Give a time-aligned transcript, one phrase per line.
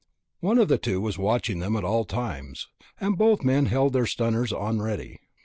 [0.39, 2.67] One of the two was watching them at all times,
[2.99, 5.19] and both men held their stunners on ready.